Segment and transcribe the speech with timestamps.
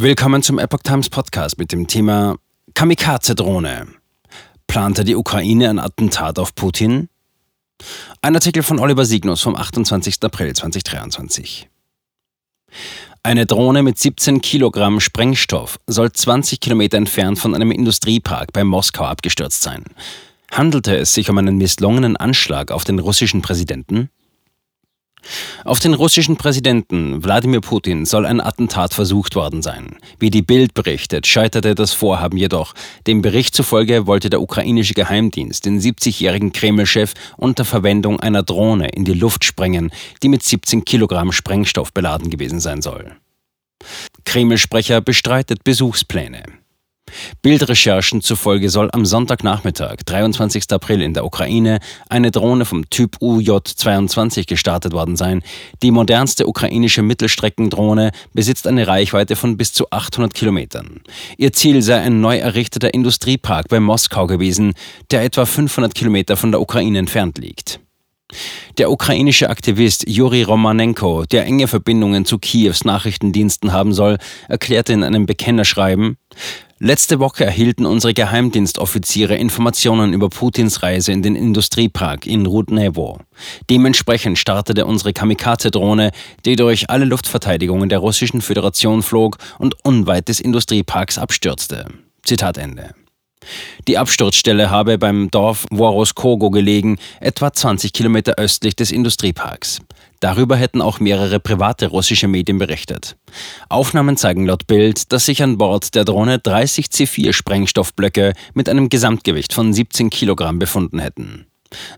[0.00, 2.36] Willkommen zum Epoch Times Podcast mit dem Thema
[2.74, 3.88] Kamikaze-Drohne.
[4.68, 7.08] Plante die Ukraine ein Attentat auf Putin?
[8.22, 10.22] Ein Artikel von Oliver Signus vom 28.
[10.22, 11.68] April 2023.
[13.24, 19.02] Eine Drohne mit 17 Kilogramm Sprengstoff soll 20 Kilometer entfernt von einem Industriepark bei Moskau
[19.02, 19.82] abgestürzt sein.
[20.52, 24.10] Handelte es sich um einen misslungenen Anschlag auf den russischen Präsidenten?
[25.64, 29.96] Auf den russischen Präsidenten Wladimir Putin soll ein Attentat versucht worden sein.
[30.18, 32.74] Wie die Bild berichtet, scheiterte das Vorhaben jedoch.
[33.06, 39.04] Dem Bericht zufolge wollte der ukrainische Geheimdienst den 70-jährigen Kreml-Chef unter Verwendung einer Drohne in
[39.04, 39.90] die Luft sprengen,
[40.22, 43.16] die mit 17 Kilogramm Sprengstoff beladen gewesen sein soll.
[44.24, 46.42] Kreml-Sprecher bestreitet Besuchspläne.
[47.42, 50.70] Bildrecherchen zufolge soll am Sonntagnachmittag, 23.
[50.70, 55.42] April in der Ukraine, eine Drohne vom Typ UJ-22 gestartet worden sein.
[55.82, 61.00] Die modernste ukrainische Mittelstreckendrohne besitzt eine Reichweite von bis zu 800 Kilometern.
[61.36, 64.74] Ihr Ziel sei ein neu errichteter Industriepark bei Moskau gewesen,
[65.10, 67.80] der etwa 500 Kilometer von der Ukraine entfernt liegt.
[68.76, 75.02] Der ukrainische Aktivist Juri Romanenko, der enge Verbindungen zu Kiews Nachrichtendiensten haben soll, erklärte in
[75.02, 76.18] einem Bekennerschreiben,
[76.80, 83.18] Letzte Woche erhielten unsere Geheimdienstoffiziere Informationen über Putins Reise in den Industriepark in Rudnevo.
[83.68, 86.12] Dementsprechend startete unsere Kamikaze-Drohne,
[86.44, 91.86] die durch alle Luftverteidigungen der Russischen Föderation flog und unweit des Industrieparks abstürzte.
[92.22, 92.94] Zitat Ende.
[93.86, 99.80] Die Absturzstelle habe beim Dorf Woroskogo gelegen, etwa 20 Kilometer östlich des Industrieparks.
[100.20, 103.16] Darüber hätten auch mehrere private russische Medien berichtet.
[103.68, 109.52] Aufnahmen zeigen laut Bild, dass sich an Bord der Drohne 30 C4-Sprengstoffblöcke mit einem Gesamtgewicht
[109.52, 111.47] von 17 Kilogramm befunden hätten.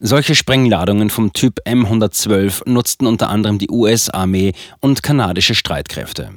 [0.00, 6.30] Solche Sprengladungen vom Typ M112 nutzten unter anderem die US-Armee und kanadische Streitkräfte.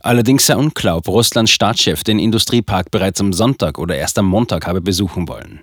[0.00, 4.66] Allerdings sei unklar, ob Russlands Staatschef den Industriepark bereits am Sonntag oder erst am Montag
[4.66, 5.60] habe besuchen wollen.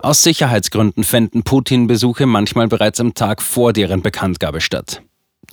[0.00, 5.02] Aus Sicherheitsgründen fänden Putin-Besuche manchmal bereits am Tag vor deren Bekanntgabe statt.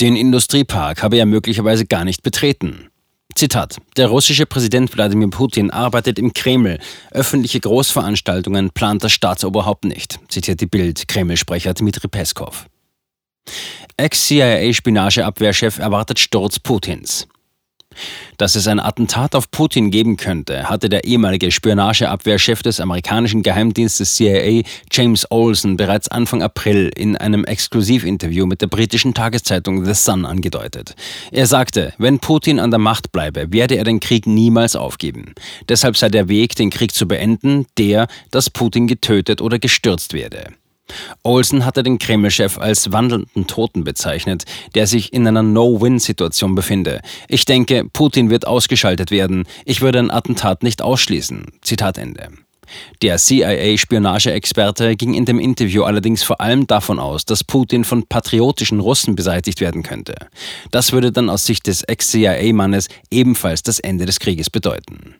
[0.01, 2.89] Den Industriepark habe er möglicherweise gar nicht betreten.
[3.35, 3.75] Zitat.
[3.97, 6.79] Der russische Präsident Wladimir Putin arbeitet im Kreml.
[7.11, 12.67] Öffentliche Großveranstaltungen plant das Staatsoberhaupt nicht, zitiert die Bild Kreml-Sprecher Dmitri Peskov.
[13.97, 17.27] Ex-CIA-Spionageabwehrchef erwartet Sturz Putins.
[18.37, 24.15] Dass es ein Attentat auf Putin geben könnte, hatte der ehemalige Spionageabwehrchef des amerikanischen Geheimdienstes
[24.15, 30.25] CIA, James Olson, bereits Anfang April in einem Exklusivinterview mit der britischen Tageszeitung The Sun
[30.25, 30.95] angedeutet.
[31.31, 35.33] Er sagte, wenn Putin an der Macht bleibe, werde er den Krieg niemals aufgeben.
[35.69, 40.49] Deshalb sei der Weg, den Krieg zu beenden, der, dass Putin getötet oder gestürzt werde.
[41.25, 47.01] Olsen hatte den Kreml-Chef als wandelnden Toten bezeichnet, der sich in einer No-Win-Situation befinde.
[47.27, 49.45] Ich denke, Putin wird ausgeschaltet werden.
[49.65, 51.45] Ich würde ein Attentat nicht ausschließen.
[51.61, 52.29] Zitat Ende.
[53.01, 58.79] Der CIA-Spionageexperte ging in dem Interview allerdings vor allem davon aus, dass Putin von patriotischen
[58.79, 60.15] Russen beseitigt werden könnte.
[60.71, 65.13] Das würde dann aus Sicht des Ex-CIA-Mannes ebenfalls das Ende des Krieges bedeuten.